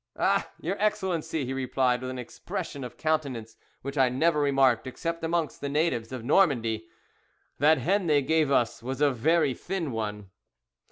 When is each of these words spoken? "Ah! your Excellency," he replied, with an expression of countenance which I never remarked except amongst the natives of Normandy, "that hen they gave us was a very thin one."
"Ah! 0.17 0.49
your 0.59 0.77
Excellency," 0.81 1.45
he 1.45 1.53
replied, 1.53 2.01
with 2.01 2.09
an 2.09 2.17
expression 2.17 2.83
of 2.83 2.97
countenance 2.97 3.55
which 3.83 3.99
I 3.99 4.09
never 4.09 4.39
remarked 4.39 4.87
except 4.87 5.23
amongst 5.23 5.61
the 5.61 5.69
natives 5.69 6.11
of 6.11 6.23
Normandy, 6.25 6.87
"that 7.59 7.77
hen 7.77 8.07
they 8.07 8.23
gave 8.23 8.49
us 8.49 8.81
was 8.81 8.99
a 8.99 9.11
very 9.11 9.53
thin 9.53 9.91
one." 9.91 10.31